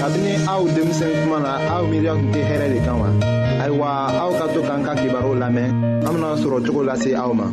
[0.00, 3.08] kabini aw denmisɛn kuma na aw miiriya tun tɛ hɛrɛ de kan wa
[3.62, 3.88] ayiwa
[4.22, 5.68] aw ka to k'an ka kibaruw lamɛn
[6.06, 7.46] an bena sɔrɔ cogo lase aw ma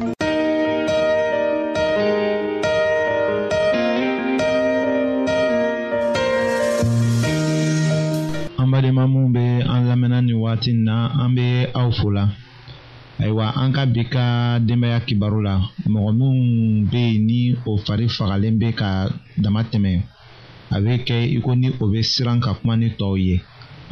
[8.62, 11.46] an badenma minw be an lamɛnna nin wagati na an be
[11.80, 12.24] aw fola
[13.22, 14.24] ayiwa an ka bi ka
[14.68, 15.56] denbaya kibaru la
[15.94, 16.38] mɔgɔ minw
[16.92, 18.90] be yen ni o fari fagalen be ka
[19.44, 19.94] dama tɛmɛ
[20.76, 23.36] a bɛ kɛ iko ni o bɛ siran ka kuma ni tɔw ye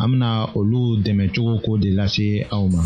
[0.02, 2.81] an bɛna olu dɛmɛ cogo k'o de lase aw ma.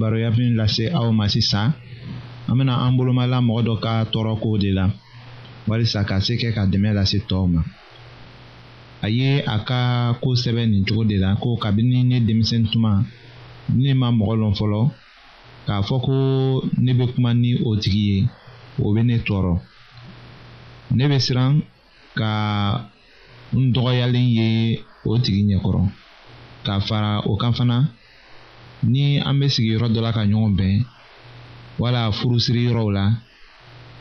[0.00, 1.68] kibaruya min lase aw ma sisan
[2.48, 4.84] an bena an bolomala mɔgɔ dɔ ka tɔɔrɔkow de la
[5.68, 7.60] walisa ka se kɛ ka dɛmɛ lase tɔɔw ma
[9.04, 9.78] a ye a ka
[10.22, 12.92] koo sɛbɛ nin cogo de la ko kabini ne denmisɛn tuma
[13.82, 14.80] ne ma mɔgɔ lɔn fɔlɔ
[15.68, 16.14] k'a fɔ ko
[16.84, 18.28] ne be kuma ni o tigi ye
[18.82, 19.54] o be ne tɔɔrɔ
[20.96, 21.52] ne be siran
[22.18, 22.30] ka
[23.52, 24.46] n dɔgɔyalen ye
[25.04, 25.82] o tigi ɲɛkɔrɔ
[26.64, 27.78] k'a fara o kan fana
[28.86, 30.74] ni an bɛ sigi dɔ la ka ɲɔgɔn bɛn
[31.78, 32.62] wala furusiri
[32.96, 33.04] la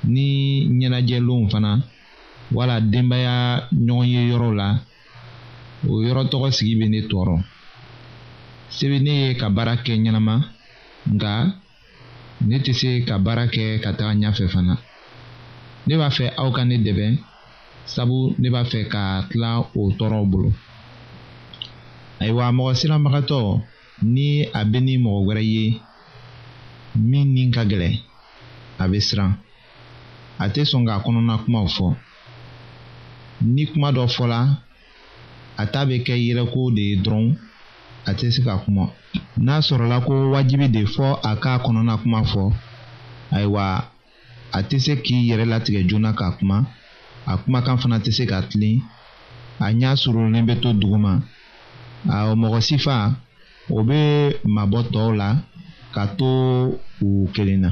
[0.03, 0.25] ni
[0.69, 1.71] ɲɛnajɛlonw fana
[2.55, 3.35] wala denbaya
[3.85, 4.67] ɲɔgɔn ye yɔrɔw la
[5.89, 7.37] o yɔrɔ tɔgɔ sigi bɛ ne tɔɔrɔ
[8.75, 10.35] se bɛ ne ye ka baara kɛ ɲɛnama
[11.13, 11.31] nka
[12.47, 14.75] ne tɛ se ka baara kɛ ka taga ɲɛfɛ fana
[15.87, 17.07] ne b'a fɛ aw ka ne dɛmɛ
[17.93, 20.49] sabu ne b'a fɛ ka tila o tɔɔrɔw bolo
[22.21, 23.39] ayiwa mɔgɔ sirabagatɔ
[24.07, 25.63] ni a bɛ ni mɔgɔ wɛrɛ ye
[27.09, 27.89] min ni ka gɛlɛ
[28.81, 29.31] a bɛ siran
[30.37, 31.87] a tɛ sɔn k'a kɔnɔna kumaw fɔ
[33.53, 34.39] ni kuma dɔ fɔla
[35.57, 37.37] a ta bɛ kɛ yɛrɛko de ye dɔrɔn
[38.05, 38.89] a tɛ se ka kuma
[39.37, 42.51] n'a sɔrɔla ko wajibi de fɔ a k'a kɔnɔna kuma fɔ
[43.31, 43.83] ayiwa
[44.53, 46.65] a tɛ se k'i yɛrɛ latigɛ joona ka kuma
[47.27, 48.81] a kumakan fana tɛ se ka tilen
[49.59, 51.21] a ɲɛ surunnen bɛ to duguma
[52.07, 52.77] a mɔgɔ si
[53.75, 53.99] o bɛ
[54.53, 55.27] mabɔ tɔw la
[55.93, 56.29] ka to
[57.05, 57.69] o kelen na.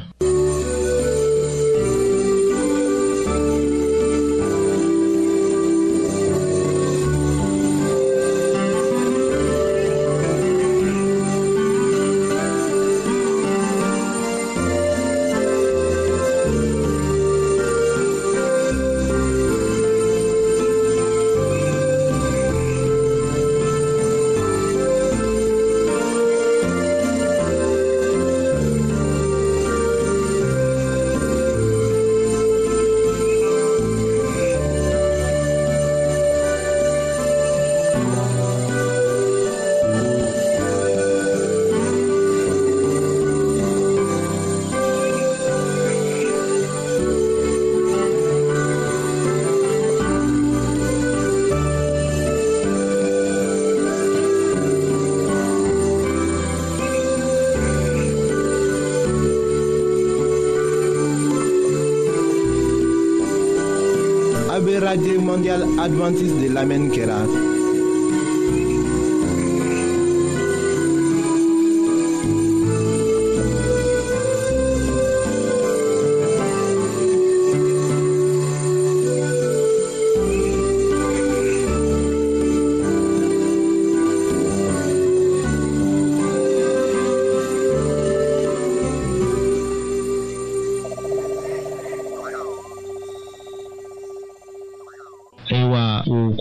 [65.37, 66.89] mondial adventiste de lamɛnni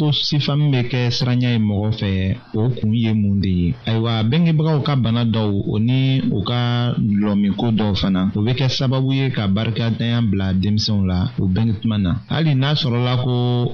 [0.07, 2.11] ko sifamin bɛ kɛ siranya ye mɔgɔ fɛ
[2.55, 6.95] o kun ye mun de ye ayiwa bengebagaw ka bana dɔw o ni u ka
[7.23, 11.75] lɔminko dɔw fana o bɛ kɛ sababu ye ka barikadanya bila denmisɛnw la o benge
[11.83, 13.33] tuma na hali n'a sɔrɔla ko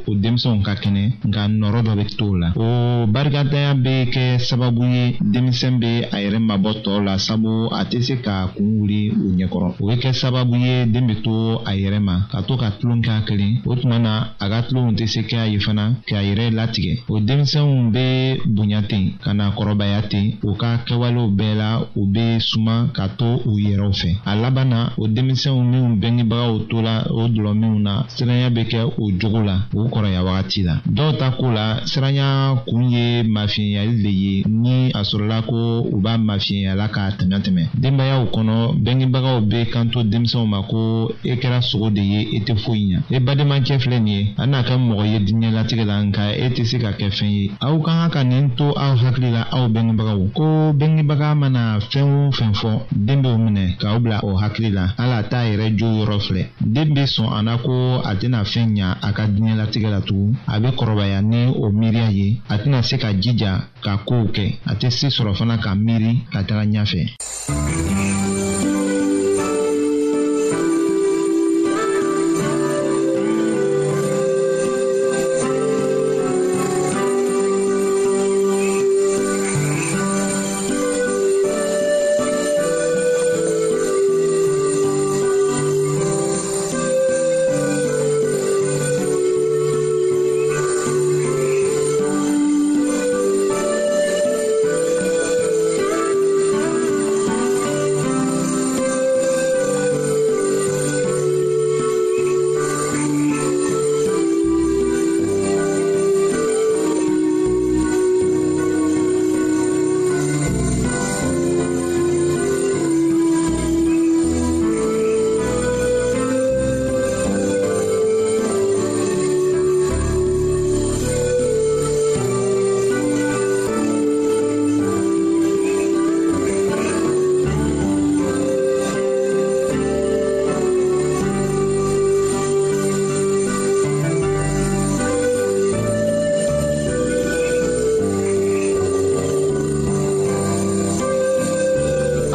[0.08, 4.24] o denmisɛnw ka kɛnɛ nka nɔrɔ dɔ bɛ to o la o barikadanya bɛ kɛ
[4.40, 5.02] sababu ye
[5.32, 9.28] denmisɛn bɛ a yɛrɛ mabɔ tɔw la sabu a tɛ se ka kun wuli o
[9.36, 11.32] ɲɛkɔrɔ o bɛ kɛ sababu ye den bɛ to
[11.70, 14.92] a yɛrɛ ma ka to ka tulon k'a kelen o tuma na a ka tulonw
[14.98, 18.04] tɛ se k'a ye fana k'a yɛrɛ latigɛ o denmisɛnw bɛ
[18.46, 23.08] bonya ten ka na kɔrɔbaya ten u ka kɛwalew bɛɛ la u bɛ suma ka
[23.18, 27.80] to u yɛrɛw fɛ a laban na o denmisɛnw minnu bɛngebagaw to la o dɔlɔminw
[27.82, 31.80] na siranya bɛ kɛ o jogo la o kɔrɔya wagati la dɔw ta ko la
[31.84, 37.40] siranya kun ye mafiɲɛyali le ye ni a sɔrɔla ko u b'a mafiɲɛyala k'a tɛmɛ
[37.40, 42.40] tɛmɛ denbayaw kɔnɔ bɛngebagaw bɛ kanto denmisɛnw ma ko e kɛra sogo de ye e
[42.40, 46.02] tɛ foyi ɲa e bademakɛ filɛ nin ye an n'a kɛ mɔgɔ ye diɲɛlatigɛ la
[46.12, 48.94] ka e tɛ se ka kɛ fɛn ye aw ka kan ka nin to aw
[49.02, 50.44] hakili la aw bengebagaw ko
[50.80, 52.70] bengebaga mana fɛn o fɛn fɔ
[53.06, 56.42] den b'o minɛ k'aw bila o hakili la hali a t'a yɛrɛ jo yɔrɔ filɛ
[56.74, 57.74] den bɛ sɔn a la ko
[58.10, 62.08] a tɛna fɛn ɲa a ka diɲɛlatigɛ la tugun a bɛ kɔrɔbaya ni o miiriya
[62.18, 63.52] ye a tɛna se ka jija
[63.84, 67.00] ka kow kɛ a tɛ se sɔrɔ fana ka miiri ka taga ɲɛfɛ.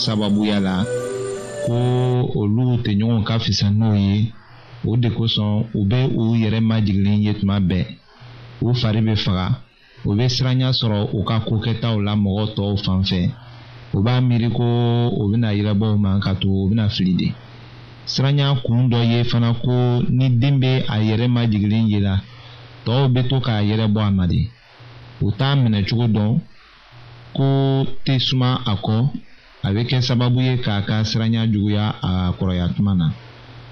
[0.00, 0.78] sababuya la
[1.66, 1.74] ko
[2.38, 4.32] olu tɛɲɔgɔn ka fisa n'o ye
[4.90, 7.86] o de kosɔn u bɛ u yɛrɛ majigilen ye tuma bɛɛ
[8.64, 9.46] u fari bɛ faga
[10.06, 13.20] u bɛ siranya sɔrɔ u ka kokɛtaw la mɔgɔ tɔw fan fɛ
[13.94, 14.64] u b'a miiri ko
[15.20, 17.28] u bɛna yɛrɛbɔ u ma ka to u bɛna fili de
[18.06, 22.20] siranya kun dɔ ye fana ko ni den bɛ a yɛrɛ majigilen ye la
[22.84, 24.40] tɔw bɛ to k'a yɛrɛ bɔ a ma de
[25.22, 26.40] u t'a minɛ cogo dɔn
[27.36, 27.46] ko
[28.04, 28.96] tɛ suma a kɔ
[29.66, 33.06] a bɛ kɛ sababu ye k'a ka siranya juguya a kɔrɔya tuma na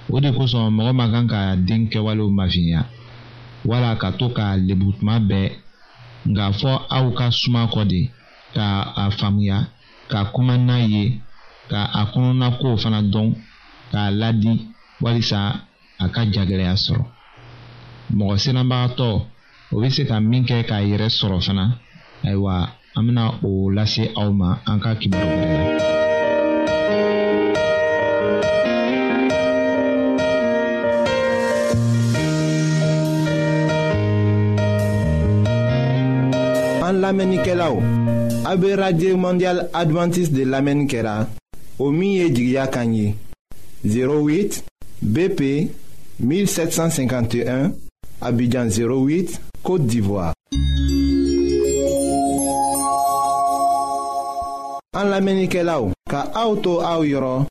[0.08, 2.80] o de kosɔn mɔgɔ ma kan ka den kɛwalew mafiɲa
[3.68, 5.46] wala ka to k'a lebu tuma bɛɛ
[6.32, 8.00] nka fɔ aw ka suma kɔ de
[8.56, 8.64] ka
[9.02, 9.58] a faamuya
[10.08, 11.20] ka kuma n'a ye
[11.68, 13.28] ka a kɔnɔna kow fana dɔn
[13.92, 14.52] k'a ladi
[15.02, 15.38] walisa
[16.02, 17.04] a ka jagɛlɛya sɔrɔ
[18.16, 19.08] mɔgɔ siranbagatɔ
[19.72, 21.64] o bɛ se ka min kɛ k'a yɛrɛ sɔrɔ fana
[22.26, 24.78] ayiwa an bena o lase aw ma an
[37.00, 37.12] la
[39.16, 40.96] mondial Adventiste de lamɛnni
[41.78, 43.14] au milieu du 08
[45.00, 45.40] bp
[46.20, 47.72] 1751
[48.20, 50.34] abidjan 08 côte d'ivoire
[54.94, 57.46] An la menike la ou, ka aoutou aou yoron,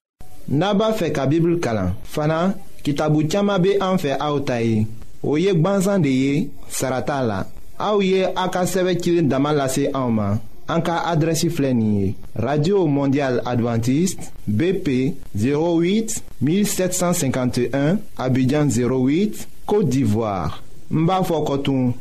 [0.59, 1.93] naba fe ka bibl kalan.
[2.13, 2.39] Fana,
[2.85, 4.83] ki tabou tsyama be an fe aoutayi,
[5.23, 6.33] ou yek banzan de ye,
[6.77, 7.39] sarata la.
[7.81, 10.37] Aou ye, an ka seve kilin daman lase aouman,
[10.69, 12.11] an ka adresi flenye.
[12.45, 14.99] Radio Mondial Adventiste, BP
[15.41, 20.61] 08-1751, Abidjan 08, Kote d'Ivoire.
[20.91, 21.95] Mba fokotoun.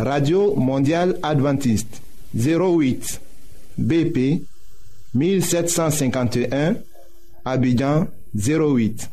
[0.00, 2.00] Radio Mondial Adventiste,
[2.34, 4.46] 08-BP.
[5.14, 6.76] 1751,
[7.44, 9.08] Abidjan 08.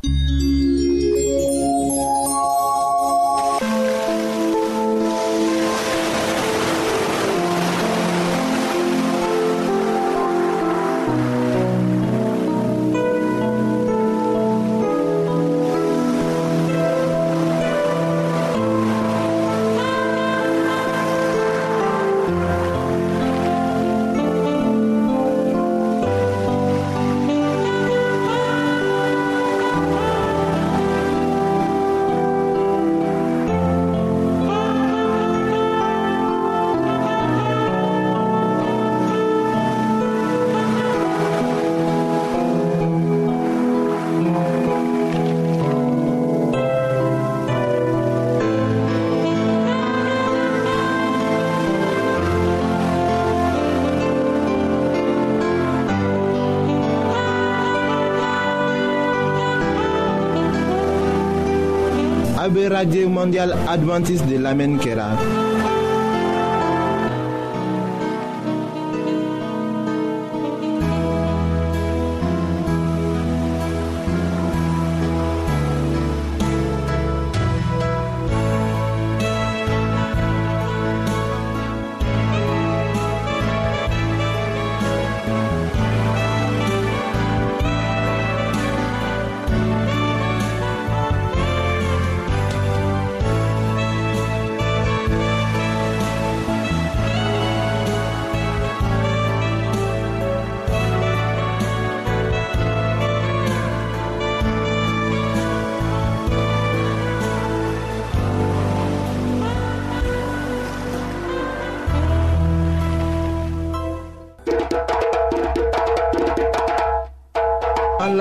[62.67, 65.38] radio radye mondial adventis de lamen kera.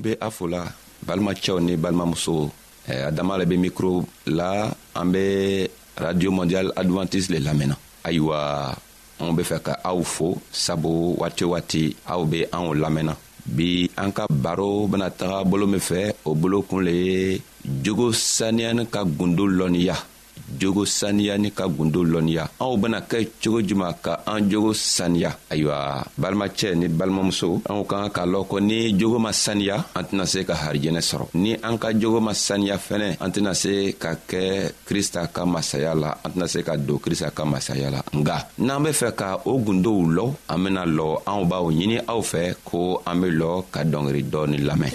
[0.00, 0.62] anw be a fola
[1.06, 2.42] balimacɛw ni balimamusow
[2.88, 3.92] eh, adama le be mikro
[4.26, 7.76] la an be radio mondial advantise le lamɛnna
[8.06, 8.38] ayiwa
[9.20, 10.28] anw be fɛ ka aw fo
[10.64, 10.90] sabu
[11.20, 13.14] waati o waati aw be anw lamɛnna
[13.56, 17.16] bi an ka baro bena taga bolo min fɛ o bolo kun le ye
[17.84, 19.96] jogo saniyani ka gundo lɔnniya
[20.58, 25.36] jogo saniya ni ka gundo lɔnniya anw bena kɛ cogo juman ka an jogo saniya
[25.50, 30.02] ayiwa balimacɛ ni balimamuso anw ka ka k'a lɔn ko ni jogo ma saniya an
[30.04, 33.94] tɛna se ka harijɛnɛ sɔrɔ ni an ka jogo ma saniya fɛnɛ an tɛna se
[33.94, 38.00] ka kɛ krista ka masaya la an tɛna se ka don krista ka masaya la
[38.18, 42.20] nga n'an be fɛ ka o gundow lɔ an bena lɔ anw b'aw ɲini aw
[42.22, 44.92] fɛ ko an be lɔ ka dɔngeri dɔɔni lamɛn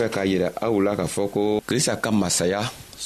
[0.00, 2.62] fɛ k'a yira aw la k'a fɔ ko krista ka masaya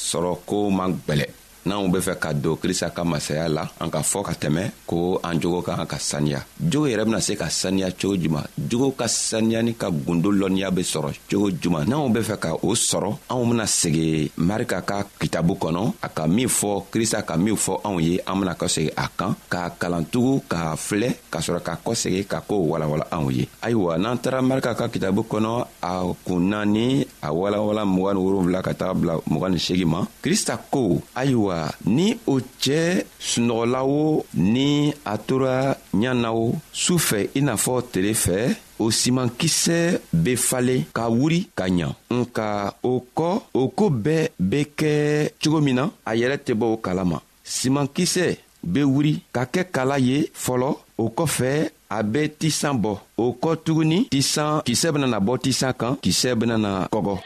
[0.09, 1.25] sɔrɔ ko man gwɛlɛ
[1.67, 4.97] n'anw be fɛ ka don krista ka masaya la an ka fɔ ka tɛmɛ ko
[5.27, 8.91] an jogo ka kan ka saniya jogo yɛrɛ bena se ka saniya cogo juman jogo
[8.91, 13.15] ka saniyani ka gundo lɔnniya be sɔrɔ cogo juman n'anw be fɛ ka o sɔrɔ
[13.29, 17.79] anw bena segi marika ka kitabu kɔnɔ a ka min fɔ krista ka min fɔ
[17.83, 22.25] anw ye an bena kɔsegi a kan k'a kalantugu k'a filɛ ka sɔrɔ ka kɔsegi
[22.27, 27.05] ka koo walawala anw ye ayiwa n'an taara marika ka kitabu kɔnɔ a kun naani
[27.21, 31.69] a walawala mg ni wolonfila ka taga bila mg ni segi ma krista ko ayiwa
[31.85, 37.41] ni o cɛɛ sunɔgɔla wo ni a tora ɲa na wo don su fɛ i
[37.41, 41.87] n'a fɔ tele fɛ o simankisɛ be falen ka wuri ka ɲa
[42.19, 42.49] nka
[42.83, 46.77] o kɔ o koo bɛɛ be kɛ cogo min na a yɛrɛ tɛ bɔ o
[46.77, 48.37] kala ma simankisɛ
[48.73, 53.55] be wuri ka kɛ kala ye fɔlɔ o kɔfɛ a be tisan bɔ o kɔ
[53.65, 57.17] tuguni tisan kisɛ benana bɔ tisan kan kisɛ benana kɔgɔ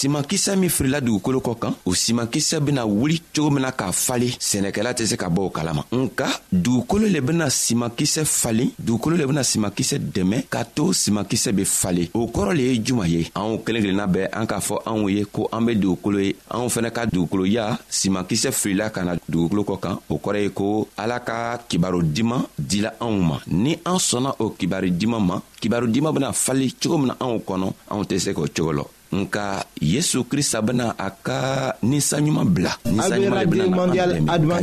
[0.00, 4.32] simankisɛ min firila dugukolo kɔ kan o simankisɛ bena wuli cogo min na k'a falen
[4.48, 9.26] sɛnɛkɛla tɛ se ka bɔ o kalama nka dugukolo le bena simankisɛ falen dugukolo le
[9.26, 13.58] bena simankisɛ dɛmɛ k'a to simankisɛ be falen o kɔrɔ le ye juman ye anw
[13.60, 16.90] kelen kelenna bɛɛ an k'a fɔ anw ye ko an be dugukolo ye anw fɛnɛ
[16.94, 21.58] ka dugukoloya simankisɛ filila ka na dugukolo kɔ kan o kɔrɔ ye ko ala ka
[21.68, 26.32] kibaro diman dila anw ma ni an sɔnna o kibari diman ma kibaro diman bena
[26.32, 30.62] fali cogo min na anw kɔnɔ anw tɛ se k'o cogo lɔ nka yesu krista
[30.62, 32.76] bena a ka ninsanɲuman bila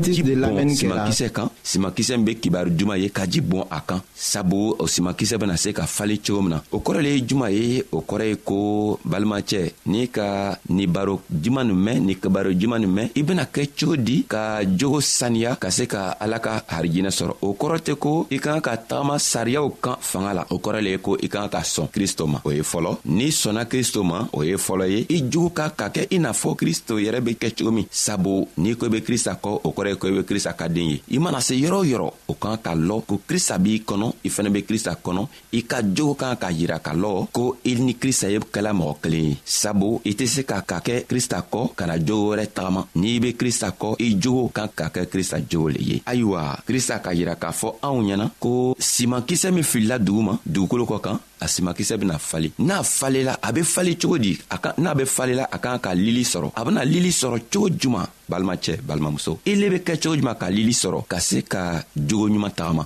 [0.07, 4.87] simakisɛ kan simakisɛ min be kibari juman ye ka ji bɔn a kan sabu o
[4.87, 7.99] simakisɛ bena se ka fali cogo min na o kɔrɔ le ye juman ye o
[8.01, 12.87] kɔrɔ ye ko balimacɛ n'i ka nin baro juman nin mɛn ni kibaro juman nin
[12.93, 17.09] mɛn i bena kɛ cogo di ka jogo saniya ka se ka ala ka harijinɛ
[17.11, 20.79] sɔrɔ o kɔrɔ tɛ ko i kan ka tagama sariyaw kan fanga la o kɔrɔ
[20.83, 24.03] le ye ko i kan ka sɔn kristo ma o ye fɔlɔ n'i sɔnna kristo
[24.07, 27.19] ma o ye fɔlɔ ye i jogo ka ka kɛ i n'a fɔ kristo yɛrɛ
[27.23, 30.07] be kɛ cogo min sabu n'i ko i be krista kɔ o kɔrɔ ye ko
[30.07, 32.73] i be krista ka den ye i mana se yɔrɔ o yɔrɔ o kan ka
[32.75, 36.51] lɔ ko krista b'i kɔnɔ i fɛnɛ be krista kɔnɔ i ka jogo kan ka
[36.51, 40.27] yira ka lɔ ko i ni krista ye kɛla mɔgɔ kelen ye sabu i tɛ
[40.27, 43.95] se ka ka kɛ krista kɔ ka na jogo wɛrɛ tagama n'i be krista kɔ
[43.99, 47.75] i jogo kan ka kɛ krista jogo le ye ayiwa krista ka yira k'a fɔ
[47.81, 52.51] anw ɲɛna ko simankisɛ min filila dugu ma dugukolo kɔ kan a simankisɛ bena falen
[52.59, 54.37] n'a falela a be fali cogo di
[54.77, 58.81] n'a be falela a kan ka lili sɔrɔ a bena lili sɔrɔ cogo juman balimacɛ
[58.81, 62.83] balimamuso i le be kɛ cogo juman ka lili sɔrɔ ka se ka jogoɲuman tagama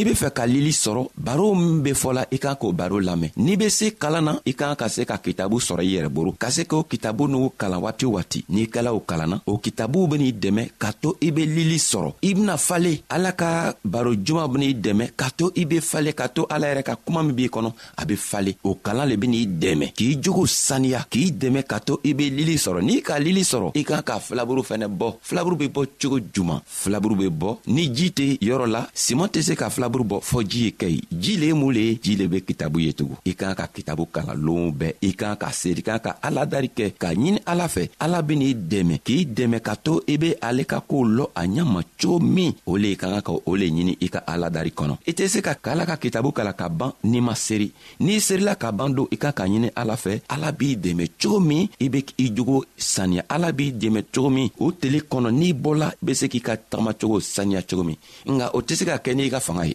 [0.00, 3.32] n'i be fɛ ka lili sɔrɔ baro min be fɔla i kan k'o baro lamɛn
[3.36, 6.32] n'i be se kalan na i kan ka se ka kitabu sɔrɔ i yɛrɛ boro
[6.32, 10.06] ka se k'o kitabu n'u kalan waati o waati n'i kɛla o kalanna o kitabuw
[10.08, 14.48] ben'i dɛmɛ k'a to i be lili sɔrɔ i bena fale ala ka baro juman
[14.48, 17.48] ben'i dɛmɛ k'a to i be fale k'a to ala yɛrɛ ka kuma min b'i
[17.50, 21.78] kɔnɔ a be fale o kalan le ben'i dɛmɛ k'i jogo saniya k'i dɛmɛ ka
[21.80, 25.14] to i be lili sɔrɔ n'i ka lili sɔrɔ i kan ka filaburu fɛnɛ bɔ
[25.20, 29.42] filaburu be bɔ cogo juman filaburu be bɔ ni ji tɛ yɔrɔ la siman tɛ
[29.42, 31.80] se ka filaburu kaburu bɔ fɔɔ ji ye kɛ ye ji le ye mun le
[31.80, 35.10] ye ji le be kitabu ye tugun i kan ka kitabu kalan loonw bɛɛ i
[35.18, 39.26] kan ka seeri kan ka aladari kɛ k'a ɲini ala fɛ ala ben'i dɛmɛ k'i
[39.26, 42.88] dɛmɛ ka to i be ale ka koow lɔ a ɲama cogo min o le
[42.92, 45.54] i ka kan ka o le ɲini i ka aladari kɔnɔ i tɛ se ka
[45.54, 49.16] k'ala ka kitabu kalan ka ban n'i ma seeri n'i seerila ka ban don i
[49.16, 53.24] kan ka ɲini ala fɛ ala b'i dɛmɛ cogo min i be i jogo saniya
[53.28, 57.18] ala b'i dɛmɛ cogo min o tele kɔnɔ n'i bɔla be se k'i ka tagamacogo
[57.20, 57.98] saniya cogo min
[58.36, 59.74] nga o tɛ se ka kɛ n'i ka fanga ye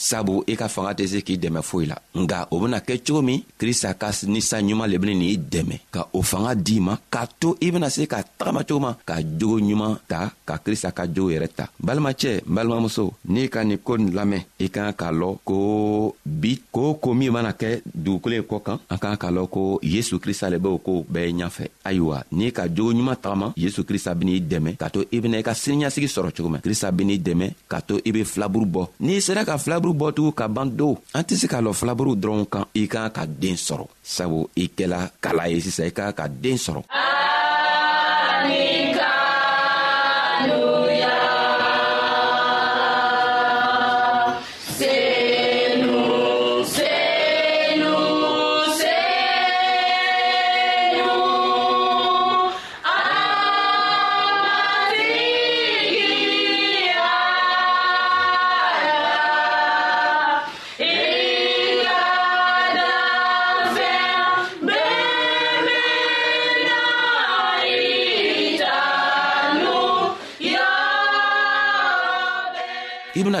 [0.00, 3.20] sabu i ka fanga tɛ se k'i dɛmɛ foyi la nga o bena kɛ cogo
[3.22, 7.56] min krista ka ninsanɲuman le beni n'i dɛmɛ ka o fanga d'i ma k'a to
[7.60, 11.30] i bena se ka tagama cogo ma ka jogo ɲuman ta ka krista ka jogo
[11.30, 15.10] yɛrɛ ta balimacɛ n balimamuso n'i ka nin ko nin lamɛn i ka kan k'a
[15.12, 19.30] lɔn ko bi koo ko min mana kɛ dugukolo ye kɔ kan an k'an k'a
[19.36, 23.52] lɔn ko yesu krista le b'o koo bɛɛ ɲafɛ ayiwa n'i ka jogo ɲuman tagama
[23.56, 26.90] yesu krista ben'i dɛmɛ k'a to i bena i ka siniɲasigi sɔrɔ cogo ma krista
[26.90, 30.46] ben'i dɛmɛ k'a to i be filaburu bɔ n'i sera ka filaburu filaburu bɔtugu ka
[30.54, 33.86] ban do an tɛ se ka lɔ filaburu dɔrɔn kan i kan ka den sɔrɔ
[34.02, 36.82] sabu i kɛla kala ye sisan i kan ka den sɔrɔ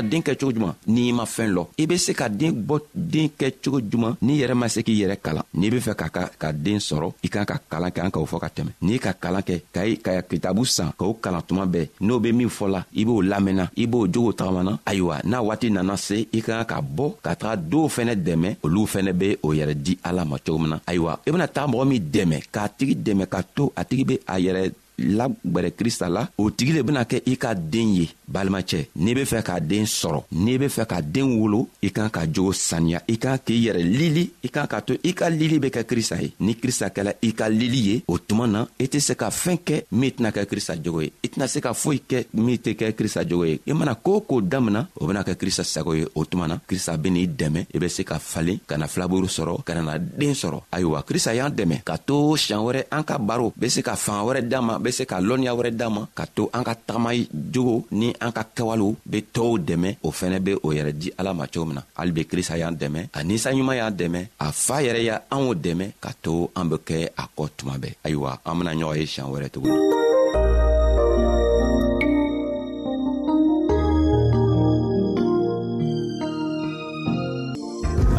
[0.10, 3.28] den kɛ cogo juman n'i ma fɛɛn lɔ i be se ka den bɔ den
[3.38, 6.30] kɛ cogo juman n'i yɛrɛ ma se k'i yɛrɛ kalan n'i be fɛ ka ka,
[6.38, 9.12] ka den sɔrɔ i kan ka kalan kɛ an k'o fɔ ka tɛmɛ n'i ka
[9.12, 12.84] kalan kɛ ka i ka kitabu san k'o kalan tuma bɛɛ n'o be min fɔla
[12.94, 16.64] i b'o lamɛnna i b'o jogo tagamana ayiwa n'a waati nana se i ka kan
[16.64, 20.36] ka bɔ ka taga dɔw fɛnɛ dɛmɛ olu fɛnɛ be o yɛrɛ di ala ma
[20.38, 23.72] cogo min na ayiwa i bena taga mɔgɔ min dɛmɛ k'a tigi dɛmɛ ka to
[23.76, 27.54] a tigi be a yɛrɛ lagwɛrɛ krista la o tigi le bena kɛ i ka
[27.54, 31.68] den ye balimacɛ n'i be fɛ k'a den sɔrɔ n'i be fɛ ka den wolo
[31.82, 35.12] i kan ka jogo saniya i kan k'i yɛrɛ lili i kan ka to i
[35.14, 38.46] ka lili be kɛ krista ye ni krista kɛla i ka lili ye o tuma
[38.46, 41.48] na i tɛ se ka fɛɛn kɛ min tɛna kɛ krista jogo ye i tɛna
[41.48, 44.88] se ka foyi kɛ min tɛ kɛ krista jogo ye i mana koo koo damina
[44.98, 48.02] o bena kɛ krista sago ye o tuma na krista benii dɛmɛ i be se
[48.04, 51.96] ka falen ka na filaburu sɔrɔ ka nana den sɔrɔ ayiwa krista y'an dɛmɛ ka
[51.98, 55.06] to siɲan wɛrɛ an ka baro be se ka fanga wɛrɛ d'an ma be se
[55.06, 57.10] ka lɔnniya wɛrɛ d'an ma ka to an ka tagama
[57.52, 61.30] jogo ni an ka kɛwalew be tɔɔw dɛmɛ o fɛnɛ be o yɛrɛ di ala
[61.32, 64.82] ma cogo min na hali be krista y'an dɛmɛ a ninsanɲuman y'an dɛmɛ a faa
[64.82, 68.54] yɛrɛ y' anw dɛmɛ ka to an be kɛ a kɔ tuma bɛɛ ayiwa an
[68.58, 69.80] bena ɲɔgɔn ye siɲan wɛrɛ tuguni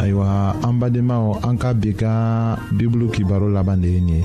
[0.00, 0.28] ayiwa
[0.64, 2.12] an badenmaw an ka bi ka
[2.72, 4.24] bibulu kibaro laban de ye nin ye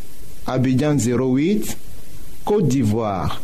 [0.47, 1.77] Abidjan 08,
[2.43, 3.41] Côte d'Ivoire.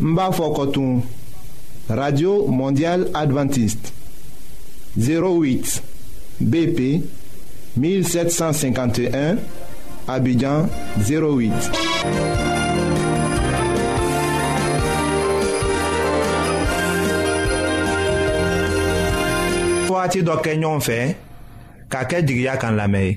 [0.00, 1.02] Mbafokotoum,
[1.88, 3.92] Radio Mondiale Adventiste.
[4.98, 5.82] 08,
[6.40, 7.02] BP
[7.76, 9.36] 1751,
[10.08, 10.66] Abidjan
[10.98, 11.52] 08.
[19.86, 21.16] Fouati do kenyon fe,
[22.24, 23.16] Digia en la mer.